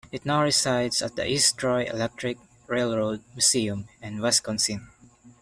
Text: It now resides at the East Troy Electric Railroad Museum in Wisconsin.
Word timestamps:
It 0.11 0.25
now 0.25 0.41
resides 0.41 1.03
at 1.03 1.15
the 1.15 1.29
East 1.29 1.59
Troy 1.59 1.83
Electric 1.83 2.39
Railroad 2.65 3.23
Museum 3.35 3.87
in 4.01 4.19
Wisconsin. 4.19 4.89